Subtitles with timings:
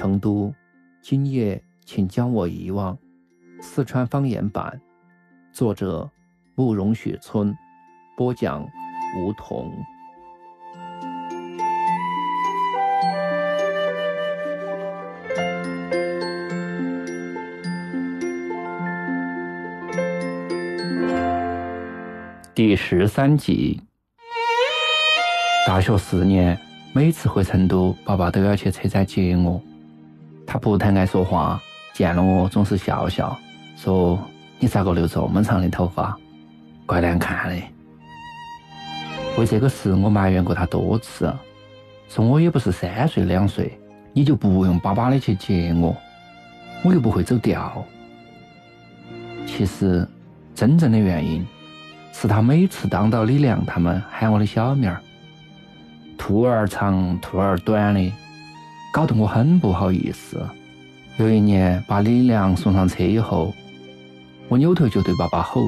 [0.00, 0.50] 成都，
[1.02, 2.96] 今夜请将我遗忘。
[3.60, 4.80] 四川方言版，
[5.52, 6.10] 作者
[6.54, 7.54] 慕容雪村，
[8.16, 8.66] 播讲
[9.18, 9.70] 梧桐。
[22.54, 23.78] 第十三集。
[25.66, 26.58] 大学四年，
[26.94, 29.60] 每次回成都，爸爸都要去车站接我。
[30.52, 31.62] 他不太爱说话，
[31.92, 33.38] 见了我总是笑笑，
[33.76, 34.18] 说
[34.58, 36.18] ：“你咋个留这么长的头发，
[36.84, 37.62] 怪难看的。”
[39.38, 41.32] 为这个事，我埋怨过他多次，
[42.08, 43.78] 说我也不是三岁两岁，
[44.12, 45.96] 你就不用巴巴的去接我，
[46.82, 47.86] 我又不会走掉。
[49.46, 50.04] 其实，
[50.52, 51.46] 真正的原因。
[52.12, 55.00] 是他每次当到李亮他们喊我的小名儿，
[56.18, 58.12] 兔儿长兔儿短的，
[58.92, 60.40] 搞得我很不好意思。
[61.18, 63.54] 有一年把李亮送上车以后，
[64.48, 65.60] 我扭头就对爸爸吼：“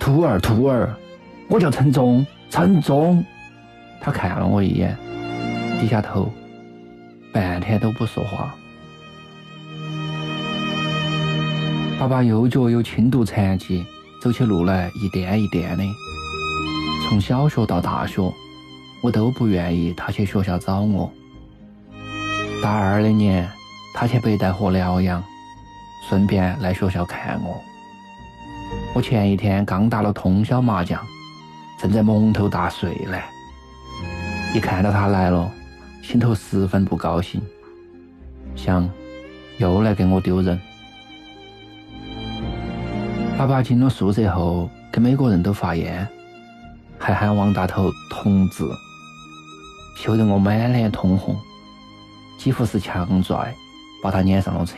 [0.00, 0.94] 兔儿兔儿，
[1.48, 3.24] 我叫陈忠，陈忠。”
[4.00, 4.96] 他看了我一眼，
[5.80, 6.30] 低下头，
[7.32, 8.54] 半天都不说话。
[11.98, 13.84] 爸爸右脚有轻度残疾。
[14.22, 15.84] 走起路来一颠一颠的，
[17.06, 18.32] 从小学到大学，
[19.02, 21.12] 我都不愿意他去学校找我。
[22.64, 23.46] 大二那年，
[23.92, 25.22] 他去北戴河疗养，
[26.08, 27.62] 顺便来学校看我。
[28.94, 30.98] 我前一天刚打了通宵麻将，
[31.78, 33.18] 正在蒙头大睡呢，
[34.54, 35.52] 一看到他来了，
[36.02, 37.38] 心头十分不高兴，
[38.56, 38.88] 想
[39.58, 40.58] 又来给我丢人。
[43.36, 46.08] 爸爸进了宿舍后，给每个人都发烟，
[46.98, 48.64] 还喊王大头同志，
[49.98, 51.36] 羞得我满脸通红，
[52.38, 53.54] 几乎是强拽
[54.02, 54.76] 把他撵上了车，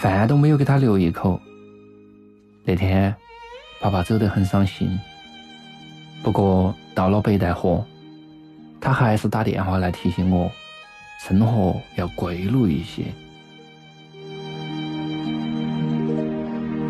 [0.00, 1.40] 饭都没有给他留一口。
[2.64, 3.14] 那天，
[3.80, 4.98] 爸爸走得很伤心。
[6.22, 7.84] 不过到了北戴河，
[8.80, 10.50] 他还是打电话来提醒我，
[11.20, 13.04] 生活要规律一些。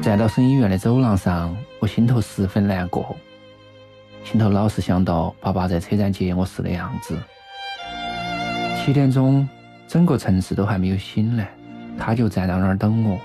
[0.01, 3.17] 站到省医院的走廊上，我心头十分难过，
[4.25, 7.19] 心头老是想到爸爸在车站接我时的样子。
[8.89, 9.47] 七点钟，
[9.87, 11.51] 整个城市都还没有醒来，
[11.99, 13.21] 他就站到那儿等我。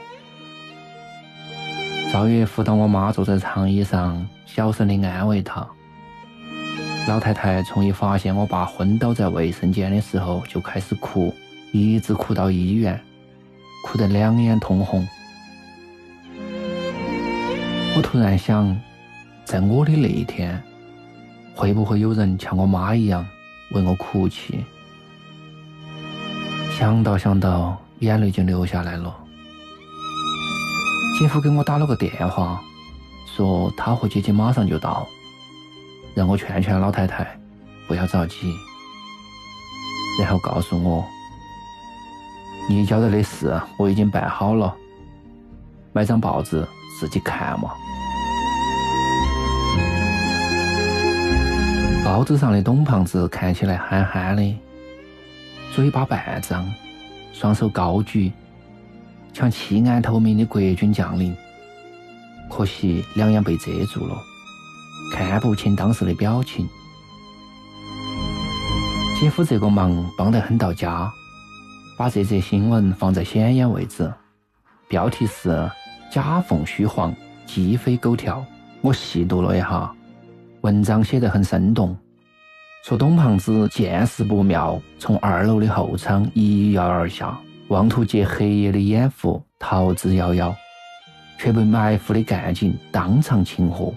[2.11, 5.65] 赵月扶到我妈坐在长椅上，小声的安慰她。
[7.07, 11.33] 老太太从一发现我爸昏倒在卫生间的时候就开始哭，
[11.71, 12.99] 一直哭到医院，
[13.85, 15.07] 哭得两眼通红。
[17.95, 18.77] 我突然想，
[19.45, 20.61] 在我的那一天，
[21.55, 23.25] 会不会有人像我妈一样
[23.71, 24.61] 为我哭泣？
[26.83, 29.15] 想到想到，眼泪就流下来了。
[31.17, 32.61] 姐夫给我打了个电话，
[33.25, 35.07] 说他和姐姐马上就到，
[36.13, 37.39] 让我劝劝老太太
[37.87, 38.53] 不要着急，
[40.19, 41.05] 然后告诉我，
[42.67, 44.75] 你交代的事我已经办好了，
[45.93, 46.67] 买张报纸
[46.99, 47.69] 自己看嘛。
[52.03, 54.43] 报纸上的董胖子看起来憨憨的，
[55.73, 56.71] 嘴巴半张，
[57.33, 58.31] 双手高举，
[59.33, 61.35] 像弃暗投明的国军将领。
[62.47, 64.15] 可惜两眼被遮住了，
[65.11, 66.69] 看不清当时的表情。
[69.19, 71.11] 姐夫这个忙帮得很到家，
[71.97, 74.13] 把这则新闻放在显眼位置，
[74.87, 75.67] 标题是
[76.13, 77.11] “假凤虚凰，
[77.47, 78.45] 鸡飞狗跳”。
[78.81, 79.91] 我细读了一下。
[80.61, 81.97] 文章写得很生动，
[82.83, 87.39] 说董胖子见势不妙，从二楼的后窗一跃而下，
[87.69, 90.53] 妄图借黑夜的掩护逃之夭夭，
[91.37, 93.93] 却被埋伏的干警当场擒获。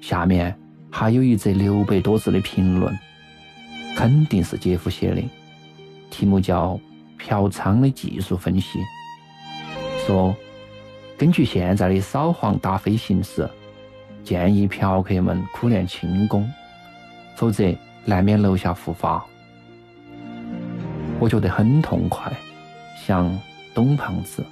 [0.00, 0.52] 下面
[0.90, 2.92] 还有一则六百多字的评论，
[3.96, 5.22] 肯定是姐夫写的，
[6.10, 6.74] 题目叫
[7.16, 8.76] 《嫖娼的技术分析》，
[10.04, 10.34] 说
[11.16, 13.48] 根据现在的扫黄打非形势。
[14.24, 16.46] 建议嫖客们苦练轻功，
[17.36, 17.72] 否则
[18.04, 19.24] 难免楼下复发。
[21.18, 22.32] 我觉得很痛快，
[23.06, 23.38] 像
[23.74, 24.44] 董胖子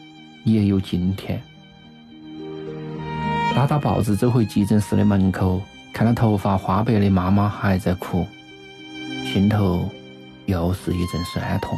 [0.45, 1.41] 也有今天。
[3.57, 5.61] 拉到报纸走回急诊室的门口，
[5.93, 8.27] 看到头发花白的妈妈还在哭，
[9.25, 9.89] 心头
[10.47, 11.77] 又是一阵酸痛。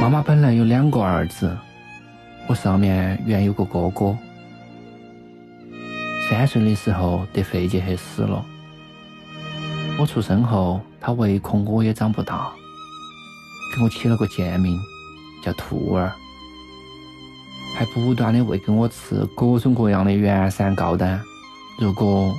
[0.00, 1.56] 妈妈本来有两个儿子，
[2.46, 4.16] 我上面原有个哥哥，
[6.28, 8.44] 三岁的时候得肺结核死了。
[9.98, 12.52] 我出生后，他唯恐我也长不大，
[13.74, 14.78] 给我起了个贱名，
[15.42, 16.12] 叫兔儿，
[17.74, 21.18] 还不断的喂给我吃各种各样的原山膏丹。
[21.78, 22.30] 如果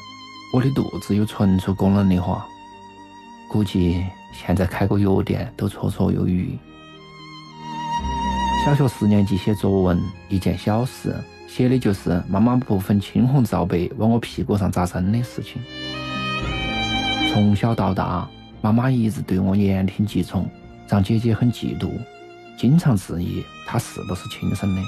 [0.54, 2.46] 我的肚子有存储功能的话，
[3.50, 6.56] 估计现在开个药店都绰绰有余。
[8.64, 10.00] 小学四年级写作文，
[10.30, 11.16] 一件小事，
[11.48, 15.60] 写的就是妈妈不分青红皂白往我屁股上扎针的事情。
[17.34, 18.28] 从小到大，
[18.62, 20.50] 妈妈一直对我言听计从，
[20.88, 21.92] 让姐姐很嫉妒，
[22.58, 24.82] 经常质疑她是不是亲生的。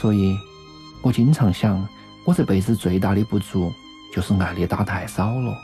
[0.00, 0.36] 所以，
[1.02, 1.86] 我经常想，
[2.24, 3.70] 我这辈子最大的不足
[4.14, 5.54] 就是爱的打太少了，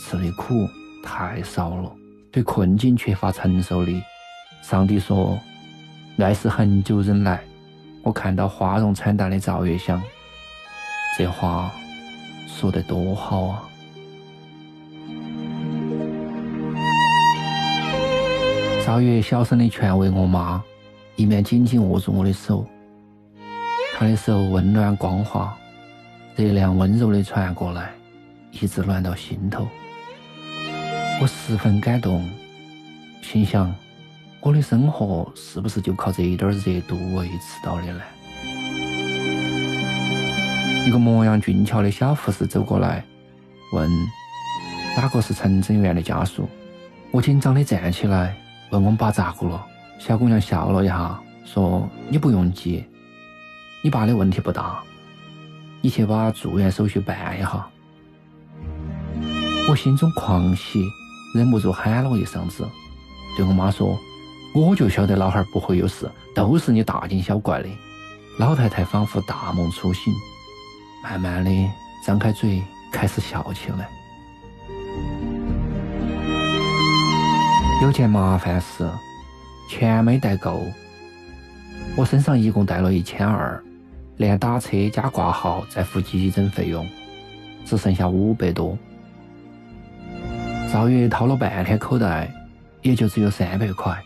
[0.00, 0.68] 吃的苦
[1.02, 1.92] 太少了，
[2.30, 4.02] 对困境缺乏承受力。
[4.62, 5.38] 上帝说
[6.18, 7.42] ：“爱是恒久忍耐。”
[8.02, 10.02] 我看到花容惨淡的赵月香，
[11.16, 11.70] 这话
[12.46, 13.68] 说得多好啊！
[18.84, 20.60] 赵月小声的劝慰我妈，
[21.14, 22.66] 一面紧紧握住我的手。
[23.96, 25.56] 她的手温暖光滑，
[26.34, 27.92] 热量温柔的传过来，
[28.50, 29.68] 一直暖到心头。
[31.20, 32.28] 我十分感动，
[33.22, 33.72] 心想：
[34.40, 38.02] 我的生活是不是就靠这一点热度维持到的呢？
[40.84, 43.04] 一个模样俊俏的小护士走过来，
[43.72, 43.88] 问
[44.98, 46.48] ：“哪个是陈真元的家属？”
[47.12, 48.36] 我紧张的站起来。
[48.78, 49.66] 问我爸咋个了？
[49.98, 52.82] 小姑娘笑了一下，说：“你不用急，
[53.84, 54.82] 你爸的问题不大，
[55.82, 57.66] 你去把住院手续办一下。”
[59.68, 60.82] 我心中狂喜，
[61.34, 62.66] 忍不住喊了一嗓子，
[63.36, 63.96] 对我妈说
[64.56, 67.68] ：“我就晓得老汉儿不会有事，都是你大惊小怪的。”
[68.40, 70.12] 老太太仿佛大梦初醒，
[71.04, 71.50] 慢慢的
[72.06, 73.90] 张开嘴，开始笑起来。
[77.82, 78.88] 有件麻烦事，
[79.68, 80.62] 钱没带够。
[81.96, 83.60] 我身上一共带了一千二，
[84.18, 86.88] 连打车加挂号再付急诊费用，
[87.64, 88.78] 只剩下五百多。
[90.72, 92.32] 赵月掏了半天口袋，
[92.82, 94.00] 也就只有三百块。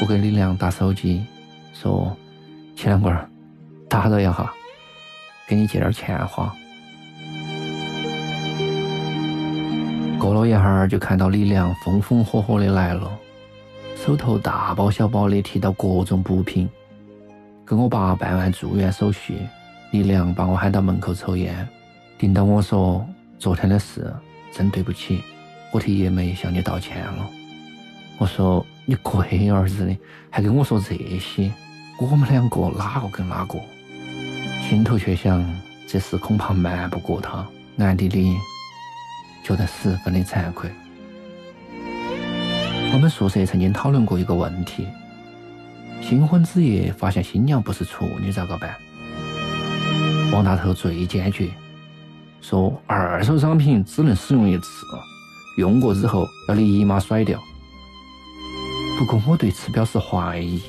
[0.00, 1.26] 我给李良打手机，
[1.74, 2.16] 说
[2.74, 3.28] ：“秦两棍儿，
[3.86, 4.50] 打扰一下，
[5.46, 6.50] 给你借点钱花。”
[10.24, 13.10] 过了一会儿，就看到李良风风火火的来了，
[13.94, 16.66] 手头大包小包的提到各种补品。
[17.62, 19.36] 跟我爸办完住院手续，
[19.90, 21.68] 李良把我喊到门口抽烟，
[22.16, 23.06] 盯到我说
[23.38, 24.10] ：“昨天的事
[24.50, 25.22] 真对不起，
[25.70, 27.28] 我替叶梅向你道歉了。”
[28.16, 29.94] 我说：“你龟儿子的，
[30.30, 31.52] 还跟我说这些？
[32.00, 33.58] 我们两个哪个跟哪个？”
[34.66, 35.44] 心头却想，
[35.86, 38.34] 这事恐怕瞒不过他，暗地里。
[39.44, 40.68] 觉得十分的惭愧。
[42.92, 44.88] 我们宿舍曾经讨论过一个问题：
[46.00, 48.74] 新婚之夜发现新娘不是处女咋个办？
[50.32, 51.50] 王大头最坚决，
[52.40, 54.64] 说二手商品只能使用一次，
[55.58, 57.38] 用过之后要立马甩掉。
[58.98, 60.60] 不过我对此表示怀疑。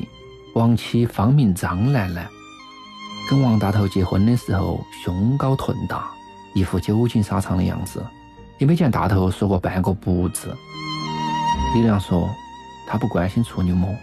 [0.55, 2.25] 王妻芳名张兰兰，
[3.29, 6.09] 跟王大头结婚的时候胸高臀大，
[6.53, 8.01] 一副久经沙场的样子。
[8.57, 10.55] 也没见大头说过半个不字。
[11.73, 12.29] 李良说，
[12.87, 13.93] 他不关心处女膜，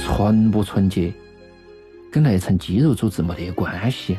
[0.00, 1.12] 纯不纯洁，
[2.12, 4.18] 跟那层肌肉组织没得关系，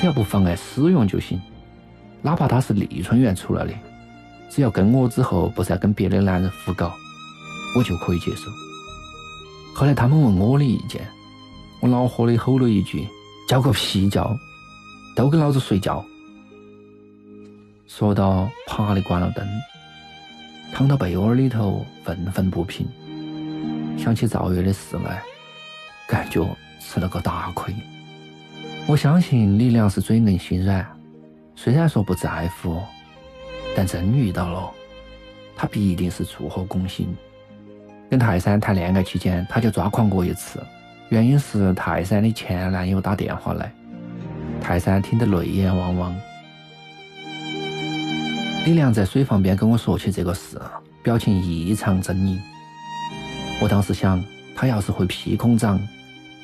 [0.00, 1.40] 只要不妨碍使用就行。
[2.22, 3.72] 哪怕他是丽春园出来的，
[4.50, 6.92] 只要跟我之后不再跟别的男人胡搞，
[7.76, 8.50] 我就可以接受。
[9.74, 11.06] 后来他们问我的意见，
[11.80, 13.06] 我恼火的吼了一句
[13.48, 14.36] ：“叫个屁叫！
[15.14, 16.04] 都给老子睡觉！”
[17.88, 19.48] 说到，啪的关了灯，
[20.74, 22.86] 躺到被窝里头，愤愤不平。
[23.96, 25.22] 想起赵月的事来，
[26.06, 26.46] 感觉
[26.78, 27.74] 吃了个大亏。
[28.86, 30.86] 我相信李良是嘴硬心软，
[31.56, 32.78] 虽然说不在乎，
[33.74, 34.70] 但真遇到了，
[35.56, 37.16] 他必定是触火攻心。
[38.10, 40.62] 跟泰山谈恋爱期间，他就抓狂过一次，
[41.08, 43.72] 原因是泰山的前男友打电话来，
[44.60, 46.14] 泰山听得泪眼汪汪。
[48.68, 50.60] 李良在水房边跟我说起这个事，
[51.02, 52.38] 表情异常狰狞。
[53.62, 54.22] 我当时想，
[54.54, 55.80] 他要是会劈空掌、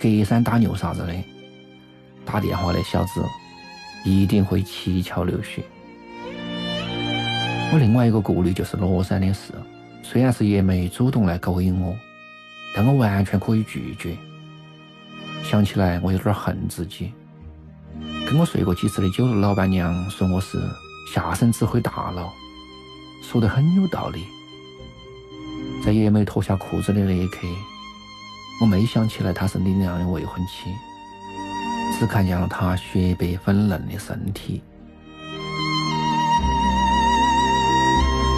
[0.01, 1.15] 隔山打牛啥子的，
[2.25, 3.23] 打电话的小子
[4.07, 5.63] 一定会七窍流血。
[7.75, 9.53] 我另外一个顾虑就是罗山的事，
[10.03, 11.95] 虽然是叶梅主动来勾引我，
[12.75, 14.17] 但我完全可以拒绝。
[15.43, 17.13] 想起来，我有点恨自己。
[18.27, 20.59] 跟我睡过几次的酒楼老板娘说我是
[21.13, 22.33] 下身只会大脑，
[23.23, 24.25] 说得很有道理。
[25.85, 27.47] 在叶梅脱下裤子的那一刻，
[28.61, 30.71] 我没想起来她是李亮的未婚妻，
[31.99, 34.63] 只看见了她雪白粉嫩的身体。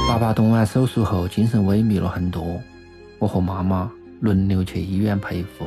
[0.09, 2.61] 爸爸动完手术后精神萎靡了很多，
[3.19, 5.67] 我和妈妈轮流去医院陪护，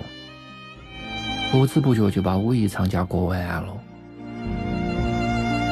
[1.51, 3.73] 不知不觉就把五一长假过完了。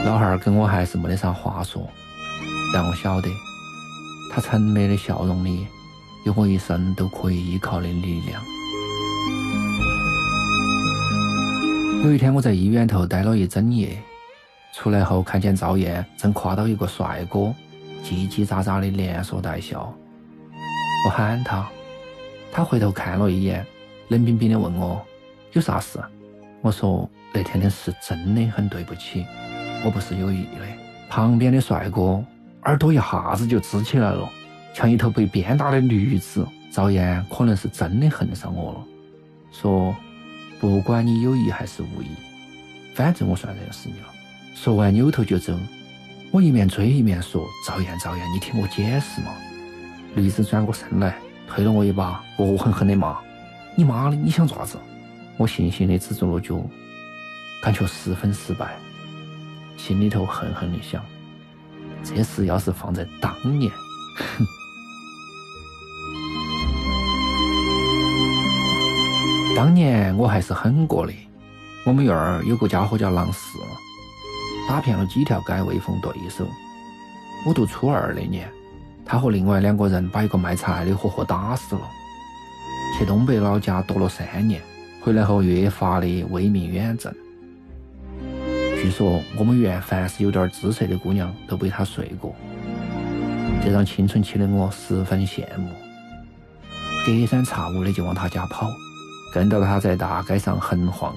[0.08, 1.86] 老汉儿跟我还是没得啥话说，
[2.74, 3.30] 但我晓得，
[4.32, 5.68] 他沉默的笑容里
[6.26, 8.42] 有我一生都可以依靠的力量。
[12.06, 14.02] 有一天我在医院头待了一整夜，
[14.74, 17.54] 出来后看见赵燕正挎到一个帅哥，
[18.02, 19.94] 叽叽喳喳的连说带笑。
[21.06, 21.68] 我喊他，
[22.54, 23.66] 他回头看了一眼，
[24.08, 25.06] 冷冰冰的问我
[25.52, 26.00] 有啥事。
[26.62, 29.26] 我说那天的事真的很对不起。
[29.88, 30.68] 我不是有意的。
[31.10, 32.22] 旁边的帅哥
[32.64, 34.30] 耳朵一下子就支起来了，
[34.74, 36.46] 像一头被鞭打的驴子。
[36.70, 38.84] 赵燕可能是真的恨上我了，
[39.54, 39.96] 说
[40.60, 42.08] 不管你有意还是无意，
[42.94, 44.08] 反正我算认识你了。
[44.56, 45.58] 说完扭头就走。
[46.32, 49.32] 我一面追一面说：“赵燕，赵燕，你听我解释嘛。”
[50.16, 51.16] 驴子转过身来，
[51.48, 53.18] 推了我一把，恶狠狠地骂
[53.74, 54.78] ：“你妈的，你想做啥子？”
[55.38, 56.62] 我悻悻地止住了脚，
[57.64, 58.76] 感觉十分失败。
[59.78, 61.02] 心里头恨恨的想：
[62.04, 63.72] 这事要是放在当年，
[64.38, 64.46] 哼！
[69.56, 71.14] 当年我还是狠过的。
[71.86, 73.58] 我们院儿有个家伙叫郎四，
[74.68, 76.46] 打遍了几条街未逢对手。
[77.46, 78.52] 我读初二那年，
[79.06, 81.82] 他和另外两个人把一个卖菜的活活打死了。
[82.98, 84.62] 去东北老家躲了三年，
[85.02, 87.16] 回来后越发的威名远震。
[88.80, 92.36] 据说我们院凡是有点姿色的姑娘都被他睡过，
[93.64, 95.68] 这让青春期的我十分羡慕。
[97.04, 98.68] 隔三差五的就往他家跑，
[99.34, 101.16] 跟到他在大街上横晃，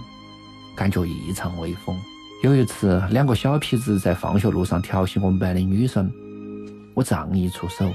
[0.74, 1.94] 感觉异常威风。
[2.42, 6.10] 有一次，两个小痞子在放学路上调戏我们班的女生，
[6.94, 7.92] 我仗义出手，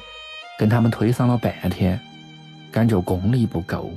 [0.60, 2.00] 跟他们推搡了半天，
[2.72, 3.92] 感觉功力不够，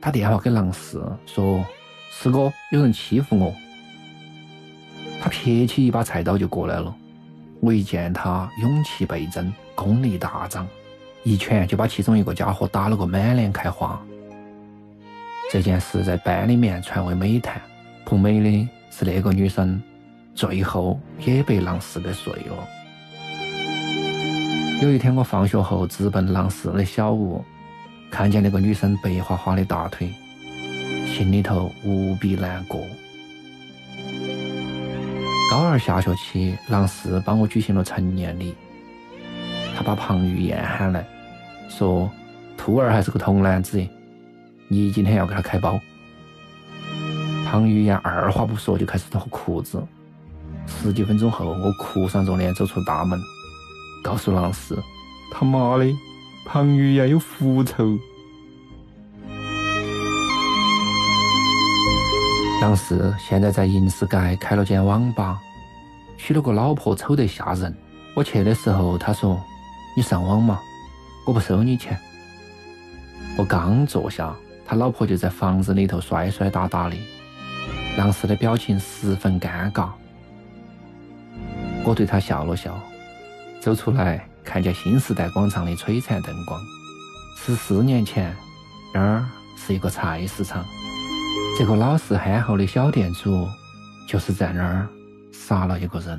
[0.00, 1.62] 打电话给郎四说
[2.10, 3.54] ：“四哥，有人欺负我。”
[5.30, 6.94] 撇起一把菜刀就过来了，
[7.60, 10.66] 我一见他勇气倍增，功力大涨，
[11.22, 13.98] 一拳就把其中一个家伙打了个满脸开花。
[15.50, 17.58] 这件事在班里面传为美谈。
[18.02, 19.80] 不美的是那个女生
[20.34, 22.68] 最后也被狼四给睡了。
[24.82, 27.44] 有一天我放学后直奔狼四的小屋，
[28.10, 30.12] 看见那个女生白花花的大腿，
[31.06, 32.80] 心里头无比难过。
[35.50, 38.54] 高二下学期，郎四帮我举行了成年礼。
[39.76, 41.04] 他把庞玉燕喊来，
[41.68, 42.08] 说
[42.56, 43.84] ：“兔儿还是个童男子，
[44.68, 45.76] 你今天要给他开包。”
[47.50, 49.82] 庞玉燕二话不说就开始脱裤子。
[50.68, 53.18] 十几分钟后，我哭丧着脸走出大门，
[54.04, 54.80] 告诉郎四
[55.34, 55.92] ：“他妈的，
[56.46, 57.98] 庞玉燕有狐臭。”
[62.60, 65.40] 郎四现在在银石街开了间网吧，
[66.18, 67.74] 娶了个老婆，丑得吓人。
[68.14, 69.42] 我去的时候，他说
[69.96, 70.60] ：“你上网嘛，
[71.26, 71.98] 我不收你钱。”
[73.38, 74.34] 我刚坐下，
[74.66, 76.96] 他老婆就在房子里头摔摔打打的。
[77.96, 79.88] 郎四的表情十分尴尬。
[81.82, 82.78] 我对他笑了笑，
[83.62, 86.60] 走出来，看见新时代广场的璀璨灯光。
[87.38, 88.36] 十四年前，
[88.92, 89.24] 那儿
[89.56, 90.62] 是一个菜市场。
[91.60, 93.46] 这个老实憨厚的小店主，
[94.08, 94.88] 就是在那儿
[95.30, 96.18] 杀了一个人。